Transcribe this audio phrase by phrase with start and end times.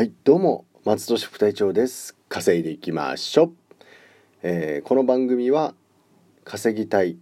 [0.00, 2.16] はいどうも松戸市副隊長です。
[2.30, 3.52] 稼いでいきましょう、
[4.42, 5.74] えー、この番組は
[6.42, 7.18] 稼ぎたい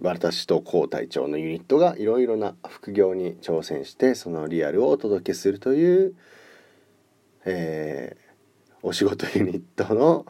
[0.00, 6.14] 私と高隊長のユニットがいろいろな副業に挑戦してそのリアルをお届けするという、
[7.44, 10.24] えー、お仕事ユニットの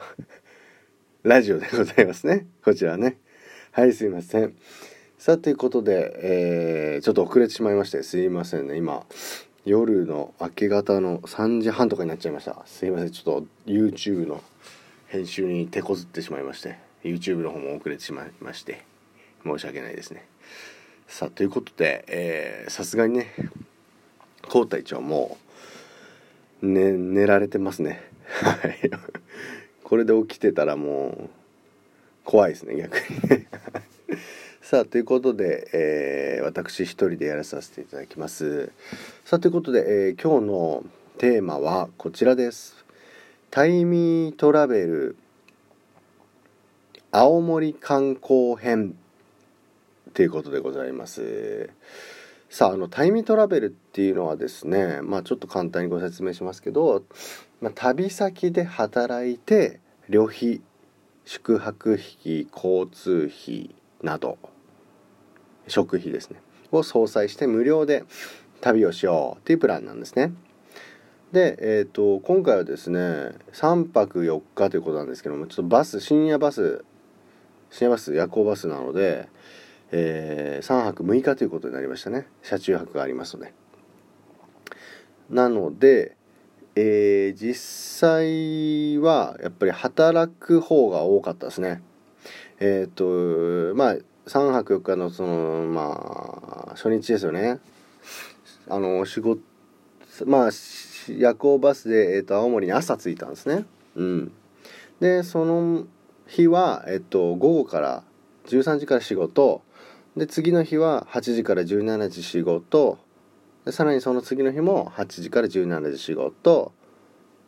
[1.22, 2.48] ラジオでございますね。
[2.64, 3.16] こちらね。
[3.70, 4.56] はいすいません。
[5.18, 8.76] さあということで、えー、ちょっと遅れてしまいましてすいませんね。
[8.76, 9.06] 今
[9.66, 12.62] 夜の明け方の3時半とかになっちゃいました。
[12.66, 13.10] すいません。
[13.10, 14.40] ちょっと YouTube の
[15.08, 18.84] 編集に手こずってしまいまして YouTube の方も遅れてしまいまして
[19.44, 20.24] 申し訳ないですね。
[21.08, 23.34] さあということでさすがにね
[24.48, 25.36] 高隊長も
[26.62, 28.08] うね寝られてますね。
[28.28, 28.90] はい。
[29.82, 31.30] これで起きてたらもう
[32.24, 33.46] 怖いですね逆に
[34.68, 38.72] さあということで、えー、私一人でやらさせていただきます。
[39.24, 40.84] さあということで、えー、今日の
[41.18, 42.84] テーマはこちらです。
[43.52, 45.16] タイミートラベル
[47.12, 48.96] 青森観光編
[50.14, 51.70] ということでございます。
[52.50, 57.04] さああのタイミートラベルっていうのはですねまあちょっと簡単にご説明しますけど、
[57.60, 60.60] まあ、旅先で働いて旅費
[61.24, 63.70] 宿泊費交通費
[64.02, 64.38] など
[65.68, 66.40] 食費ですね
[66.72, 68.04] を相殺して無料で
[68.60, 70.32] 旅をしようっていうプランなんですね。
[71.32, 72.98] で、えーと、今回はですね
[73.52, 76.84] 3泊4日ということなんですけどもちょっとバス深夜バス
[77.70, 79.28] 深夜バス夜行バスなので、
[79.90, 83.52] えー、3泊6日ということになりましたね車中泊がありますので。
[85.28, 86.16] なので、
[86.76, 87.54] えー、実
[88.00, 91.82] 際はやっぱり働く方が多かったですね。
[92.60, 93.96] えっ、ー、とまあ
[94.26, 97.60] 3泊4日のそのまあ初日ですよね。
[98.68, 99.40] あの仕事
[100.24, 100.50] まあ
[101.08, 103.64] 夜行バスで、えーと、青森に朝着いたんですね。
[103.94, 104.32] うん。
[105.00, 105.84] でその
[106.26, 108.02] 日は、えっと、午後から
[108.46, 109.62] 13時から仕事。
[110.16, 112.98] で次の日は8時から17時仕事。
[113.64, 116.72] でさらにその次の日も8時から17時仕事。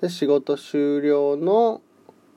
[0.01, 1.81] で仕事終了の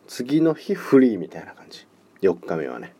[0.07, 1.85] 次の日フリーみたいな感じ。
[2.21, 2.95] 4日目はね。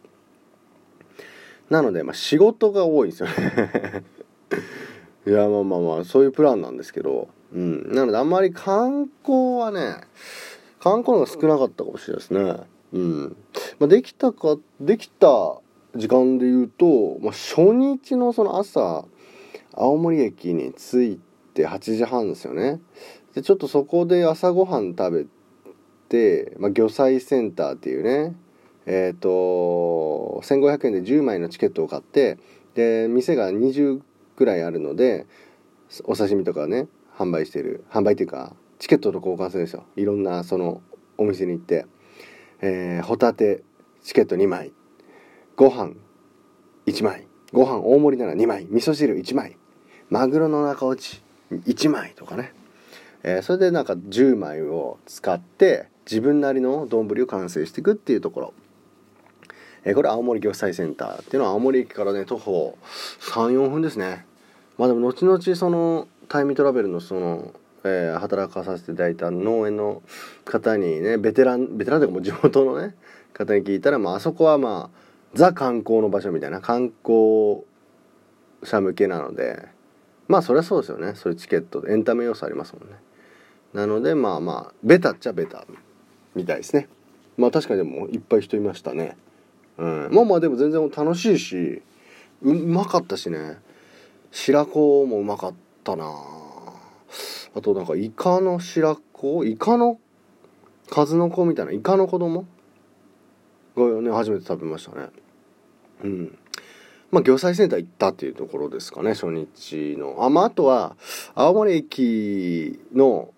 [1.71, 4.03] なので、まあ、仕事が多いんですよね。
[5.25, 10.01] いやまあまあまあそういうプランなんですけど、うん、なのであんまり観光はね
[10.79, 12.55] 観光のが少なかったかもしれないですね。
[12.91, 13.37] うん。
[13.79, 15.61] まあ、できたかできた
[15.95, 19.05] 時間で言うと、まあ、初日のその朝
[19.73, 21.19] 青森駅に着い
[21.53, 22.81] て8時半ですよね。
[23.33, 25.25] でちょっとそこで朝ごはん食べ
[26.09, 28.35] て、まあ、魚菜センターっていうね
[28.94, 32.38] え、ー、と1500円で10枚のチケットを買って
[32.75, 34.02] で店が20
[34.35, 35.28] ぐらいあるので
[36.03, 36.88] お刺身とかね
[37.18, 39.85] 販売してる販売っていうかチケットと交換するんですよ。
[39.96, 40.81] いろんなその
[41.18, 41.85] お店に行って、
[42.59, 43.63] えー、ホタテ
[44.03, 44.74] チケット2枚。
[45.56, 45.94] ご飯
[46.88, 47.28] 1枚。
[47.53, 48.68] ご飯大盛りなら2枚。
[48.69, 49.56] 味噌汁1枚。
[50.09, 51.22] マグロの中落ち
[51.52, 52.53] 1枚とかね、
[53.23, 58.53] えー、それでなんか10枚を使って自分なりの丼を完成していくっていうところ。
[59.83, 62.77] え、これ青森魚菜センターっていうのは青森駅からね徒歩
[63.21, 64.25] 34分ですね。
[64.77, 67.53] まあでも後々そのタイムトラベルのその、
[67.83, 70.01] えー、働かさせていただいた農園の
[70.45, 72.95] 方にねベテランベテランというかもう地元のね
[73.33, 74.97] 方に聞いたら、まあ、あそこはまあ
[75.33, 77.63] ザ観光の場所みたいな観光
[78.63, 79.67] 者向けなので
[80.27, 81.15] まあそりゃそうですよね。
[81.15, 82.95] そういうチケットエンタメ要素ありますもんね。
[83.73, 85.65] なのでまあまあベタっちゃベタ
[86.35, 86.87] みたいですね。
[87.37, 89.17] まあ確かにでもいっぱい人いましたね。
[89.81, 91.81] うん、まあまあでも全然楽しいし
[92.43, 93.57] うまかったしね。
[94.31, 95.53] 白子もうまかっ
[95.83, 96.05] たな。
[97.55, 99.43] あとなんかイカの白子？
[99.43, 99.99] イカの
[100.89, 101.71] 数の子みたいな？
[101.71, 102.45] イカの子供
[103.75, 105.09] がね初めて食べましたね。
[106.03, 106.37] うん。
[107.09, 110.17] まあ、魚菜センター行ったっていうところですかね初日の。
[110.19, 110.95] あまああとは
[111.33, 113.33] 青森駅の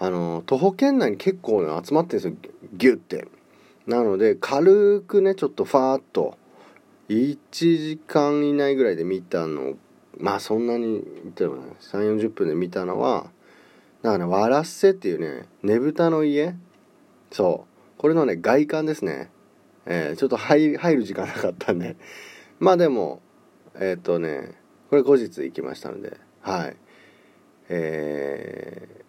[0.00, 2.52] あの徒歩圏内に結構ね集まってるんですよ。
[2.74, 3.28] ギュッて。
[3.86, 6.36] なので軽くねちょっとファーっと
[7.08, 9.74] 1時間以内ぐらいで見たの
[10.18, 11.02] まあそんなに
[11.34, 13.30] 言っね3 4 0分で見たのは
[14.02, 16.54] なんかねわらっせっていうねねぶたの家。
[17.30, 18.00] そう。
[18.00, 19.30] これのね外観ですね。
[19.86, 21.96] えー、ちょっと入る時間なかったんで。
[22.58, 23.20] まあでも
[23.74, 24.54] えっ、ー、とね
[24.88, 26.76] これ後日行きましたのではい。
[27.68, 29.02] えー、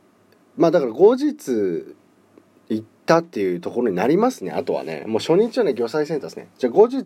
[0.58, 1.96] まあだから後日
[3.12, 4.52] ったっていうところになりますね。
[4.52, 6.48] あとはねもう初日はね魚菜センターですね。
[6.58, 7.04] じゃあ後日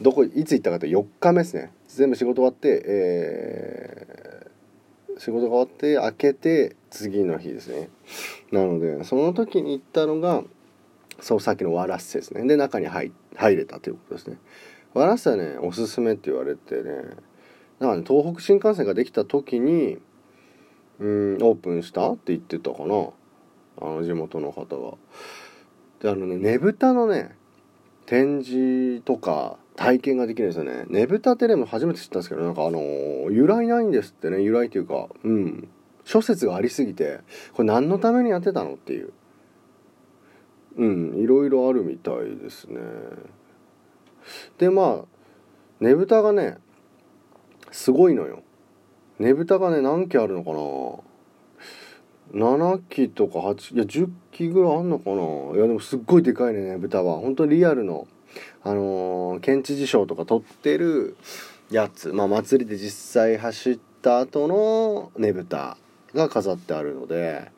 [0.00, 1.72] どこいつ行ったかと4日目ですね。
[1.88, 4.50] 全部仕事終わって、え
[5.18, 7.90] 仕事が終わって開けて次の日ですね。
[8.50, 10.42] なのでその時に行ったのが
[11.20, 12.44] そうさっきのワラッセですね。
[12.46, 14.38] で中に入入れたということですね。
[14.94, 16.82] ワラッセはねおすすめって言われてね。
[17.78, 19.98] だからね東北新幹線ができた時に
[20.98, 23.10] うんオープンしたって言ってたかな。
[23.86, 24.96] あの地元の方が
[26.00, 27.36] であのねねぶたのね
[28.06, 30.84] 展示とか体験ができるんですよね。
[30.88, 32.78] ねぶたってでも初めて知ったんですけどなんかあの
[33.30, 35.68] 由来ないんですってね由来というかうん。
[36.04, 37.20] 諸説がありすぎて
[37.54, 39.12] これ何のためにやってたのっていう。
[40.76, 42.80] うんいろいろあるみたいですね。
[44.58, 46.58] でまあねぶたがね
[47.70, 48.42] すごいのよ。
[49.18, 51.13] ねぶたがね何機あるのかな。
[52.32, 55.56] 7機とか8いや10機ぐらいあんのかな？
[55.56, 57.18] いやでもすっごいでかいねねぶたは。
[57.18, 58.06] 本当にリアルの
[58.62, 61.16] あのー、県知事賞とか取ってる
[61.70, 62.12] やつ。
[62.12, 65.76] まあ祭りで実際走った後のねぶた
[66.14, 67.52] が飾ってあるので。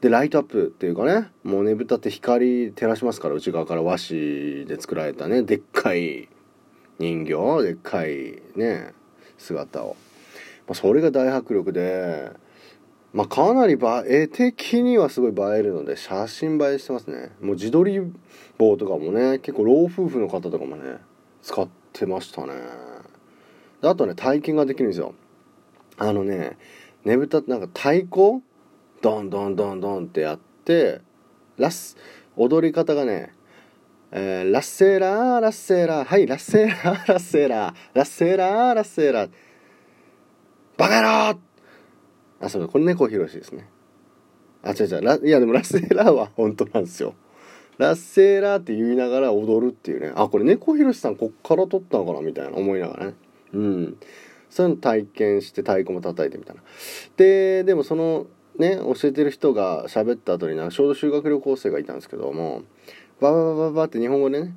[0.00, 6.30] でライトアップっていうかねもうねぶたって光照らしますから内側から和紙で作られたねでっかい
[6.98, 8.94] 人形でっかいね
[9.36, 9.96] 姿を、
[10.66, 12.30] まあ、それが大迫力で
[13.12, 17.32] まあかなり映え的にはすごい映えるので写真映えしてますね。
[17.40, 18.00] もう自撮り
[18.56, 20.98] 棒とかもね結構老夫婦の方とかもね
[21.42, 22.54] 使ってましたね。
[23.82, 25.14] あとね体験ができるんですよ。
[25.98, 26.56] あのね
[27.04, 28.42] ねぶたってなんか太鼓？
[29.02, 31.00] ドンドンドンドンってやって
[31.56, 31.96] ラス
[32.36, 33.32] 踊り方がね
[34.12, 39.30] えー、ラッセーラーラッセーラーはいラッセーラーラッセーラーラッセーラーラッセーラー。
[40.76, 41.40] バカ野郎
[42.40, 43.68] あそうこれ猫ひろしですね。
[44.62, 47.14] あ違う違ういやでもラッセラーは本当なんですよ。
[47.78, 50.12] ラッセーラーって言いながら踊るっていうね。
[50.14, 53.14] あこれ猫ひろしさんこっから撮ったのかなみたいな思いながらね。
[53.52, 53.96] うん。
[54.50, 56.62] そういうの体験して太鼓も叩いてみたいな。
[57.16, 58.26] ででもその
[58.58, 62.62] ね教えてる人が喋った後になちょうど修学旅行生がいたんですけども
[63.20, 64.54] バババババって日本語でね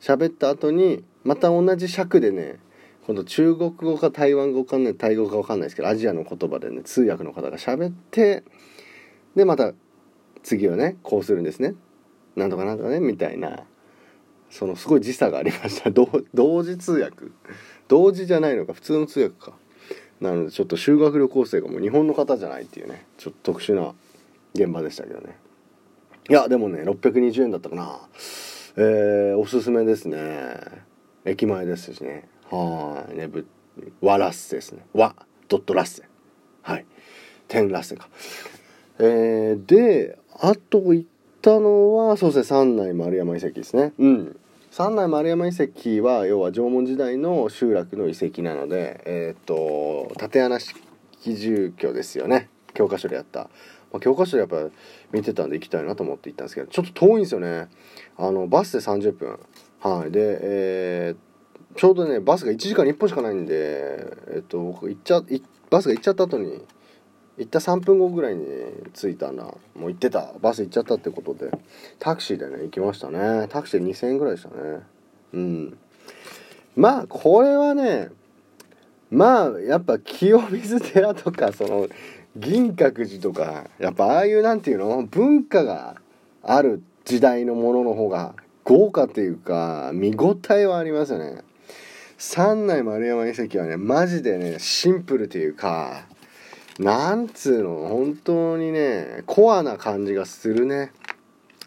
[0.00, 2.60] 喋った後にまた同じ尺でね
[3.06, 8.44] 今度中国語か台湾語かねタイ語か分かんないですけどアジアの言葉でね通訳の方が喋って
[9.36, 9.72] でまた
[10.42, 11.74] 次はねこうするんですね。
[12.36, 13.64] なんとかなんとかねみたいな
[14.50, 15.90] そのすごい時差がありました。
[16.34, 17.26] 同時通訳。
[17.88, 19.52] 同時じゃないのか普通の通訳か。
[20.20, 23.94] なのでちょっと修学旅行生がもう日本の方じゃないっていうねちょっと特殊な
[24.54, 25.36] 現場でしたけどね。
[26.30, 28.00] いやでもね620円だったかな。
[28.76, 30.56] えー、おすすめですね。
[31.24, 32.28] 駅前ですしね。
[32.54, 33.16] はい。
[33.16, 33.46] ねぶ
[34.00, 34.84] わラッセですね。
[34.92, 35.14] わ
[35.48, 36.04] ドットラッセ。
[36.62, 36.86] はい。
[37.48, 38.08] 点ラッセか。
[38.98, 41.08] えー、であと行っ
[41.42, 43.92] たのはそうですね三内丸山遺跡ですね。
[43.98, 44.40] うん。
[44.70, 50.76] 三内丸山遺跡は要は縄文時代の集落の遺跡なのでえっ、と竪穴式
[51.22, 52.48] 住居ですよね。
[52.72, 53.50] 教科書でやった、
[53.92, 54.74] まあ、教科書でやっぱ
[55.12, 57.68] 見てたんで行きたいなと思って行ったんですけどちょっと遠いんですよね。
[58.16, 59.40] あのバスで30分。
[59.80, 60.10] はい。
[60.10, 61.16] でえー、
[61.76, 65.22] ちょうどねバスが1時間に1本しかないんでえっ、と僕行っちゃ
[65.70, 66.64] バスが行っちゃった後に
[67.36, 68.44] 行った3分後ぐらいに
[68.92, 69.42] 着いたな。
[69.44, 70.32] もう行ってた。
[70.40, 71.50] バス行っちゃったってことで。
[71.98, 73.48] タクシーでね行きましたね。
[73.48, 74.80] タクシーで2000円ぐらいでしたね。
[75.32, 75.78] うん。
[76.76, 78.10] まあこれはね
[79.10, 81.88] まあやっぱ清水寺とかその
[82.36, 85.96] 銀閣寺とかやっぱああいうなんていうの文化が
[86.42, 91.42] ある時代のものの方が豪華っていうか見応えはありますよね。
[92.18, 96.06] 三内丸山遺跡はねマジでねシンプルっていうか
[96.78, 100.92] なんつうの本当にねコアな感じがするね。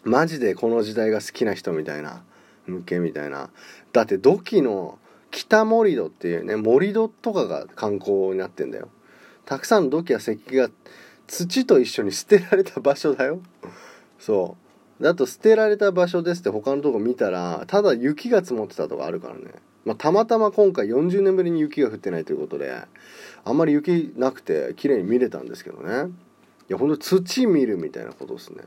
[0.04, 2.22] マジでこの時代が好きな人みたいな
[2.66, 3.50] 向けみたいな。
[3.92, 4.98] だって土器の
[5.30, 8.88] 北盛土っていうね盛土とかが観光になってんだよ。
[9.44, 10.68] たくさんの土器や石器が
[11.26, 13.40] 土と一緒に捨てられた場所だよ。
[14.18, 14.56] そ
[15.00, 15.02] う。
[15.02, 19.52] だと捨てられた場所ですって他のとこ見たらただ雪が積もってたとかあるからね。
[19.84, 22.72] まあ、たまたま今回40年ぶりに雪が降ってないということで
[23.44, 26.10] あんまり雪なくて綺麗に見れたんですけどね。
[26.68, 28.64] いやほんと土見るみたいなことですね。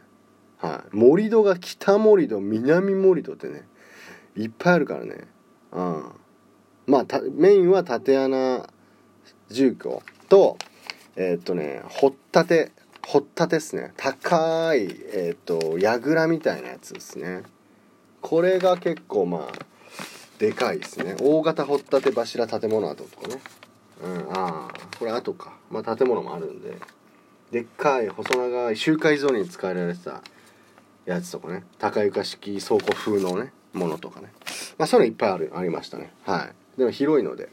[0.58, 0.96] はい。
[0.96, 3.68] 盛り土が北盛り土南盛り土ってね
[4.36, 5.28] いっぱいあるからね。
[5.72, 6.12] うん。
[6.88, 8.68] まあメインは竪穴
[9.50, 10.58] 住居と
[11.16, 12.72] えー、っとね掘ったて
[13.06, 13.94] 掘ったてですね。
[13.98, 17.44] 高いえー、っと櫓みたいなやつですね。
[18.22, 19.71] これが結構まあ
[20.42, 21.16] でかいですね。
[21.22, 23.40] 大型掘ったて柱建物跡とかね。
[24.04, 25.54] うんああこれ跡か。
[25.70, 26.78] まあ建物もあるんで。
[27.52, 30.24] でっかい細長い集会ゾーンに使えられてた
[31.06, 31.64] やつとかね。
[31.78, 34.30] 高床式倉庫風のねものとかね。
[34.80, 36.12] まあそういうのいっぱいあるありましたね。
[36.26, 36.80] はい。
[36.80, 37.50] でも広いので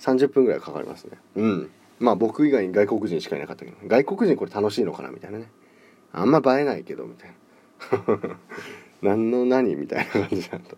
[0.00, 1.18] 30分ぐらいかかりますね。
[1.36, 1.70] うん。
[2.00, 5.46] まあ僕以外に外国人しかいなかったけど外国人これ楽しいのかなみたいなね。
[6.12, 8.38] あんま映えないけどみたいな。
[9.02, 10.76] 何の何みたいな感じだと。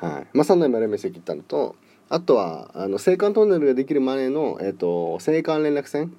[0.00, 0.26] はい。
[0.32, 1.76] まあ三内丸目石行ったのと
[2.08, 6.12] あとはあの青函トンネルができる前の、えーと、と青函連絡船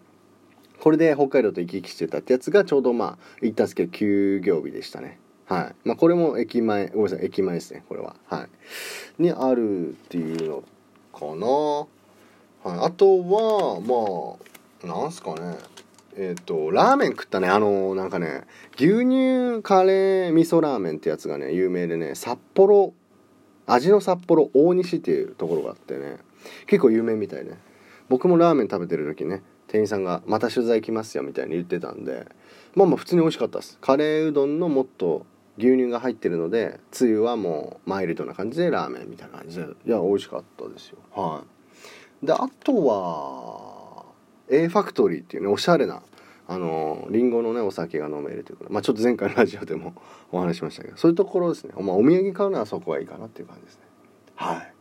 [0.80, 5.20] これで北海道と行き来してたってやつがちょうどまあ行ったんですけど休業日でしたね。
[5.46, 5.76] はい。
[5.84, 8.16] まあこれも駅前ごめんなさい駅前ですねこれは。
[8.28, 8.48] は
[9.20, 9.22] い。
[9.22, 10.64] にあるっていうの
[11.14, 11.48] かな、
[12.78, 14.38] はい、あとはま
[14.84, 15.58] あなんすかね。
[16.16, 17.50] えっ、ー、とラーメン食ったね。
[17.50, 18.44] あのなんかね
[18.76, 22.94] 牛乳カレー味噌ラーメンってやつがね有名でね札幌
[23.72, 26.18] 味の札幌大西っていうところがあってね
[26.68, 27.58] 結構有名みたいね。
[28.10, 32.26] 僕もラーメン食べてる時ね店員さんが「また取材来ますよ」みたいに言ってたんで
[32.76, 33.78] まあまあ普通に美味しかったです。
[33.80, 35.26] カレーうどんのもっと
[35.58, 40.98] 牛乳が入ってるのでつゆはもうマイルドな感じでラーメンみたいな感じでいや美味しかったですよ。
[41.14, 41.44] は
[42.24, 42.26] い。
[42.26, 44.06] であとは
[44.50, 46.02] A ファクトリーっていうねおしゃれな
[46.52, 49.94] あのりんごのねお酒が飲めるということまあちょっと前回のラジオでも
[50.32, 53.82] お話しましたけどそういうところですね、まあ、お土産買うのはそこがいいかなっていう感じですね。
[54.34, 54.74] はい。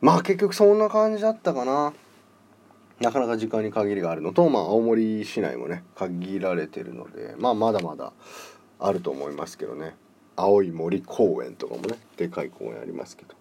[0.00, 1.92] まあ結局そんな感じだったかな。
[3.00, 8.12] なかなか時間に限りがあるのと、まあ、青森市内もね限られてるので、まあ、まだまだ
[8.80, 9.94] あると思いますけどね。
[10.36, 13.34] 青い森公園とかもねでかい公園ありますけど。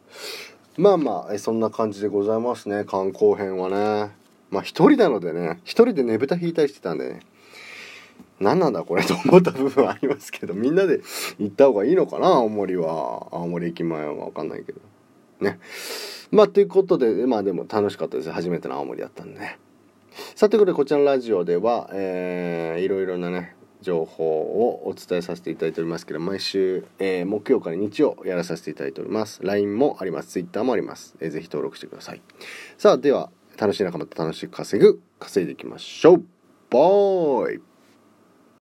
[0.77, 2.83] まあまあそんな感じでございますね。
[2.83, 4.11] 観光編はね。
[4.49, 7.19] まあ一人なのでね一人でねぶた引いたりしてたんでね。
[8.39, 11.01] 何なんだこれと思った部分はありますけどみんなで
[11.39, 13.27] 行った方がいいのかな青森は。
[13.31, 14.79] 青森駅前は分かんないけど。
[15.39, 15.59] ね。
[16.31, 18.31] まあということでまあでも楽しかったです。
[18.31, 19.39] 初めての青森だったんで。
[19.39, 19.59] ね
[20.35, 29.39] さてこれこちらのラジオでは、えー、いろいろなね情報をお伝えさせていただいておりますけど毎週、えー、木曜から日曜やらさせていただいております。
[29.43, 30.29] LINE もあります。
[30.29, 32.21] Twitter もあります、えー、ぜひ登録してください。
[32.77, 36.23] さあでは楽しい仲間と楽しく稼ぐ稼いでいきましょう。
[36.69, 37.76] バイ。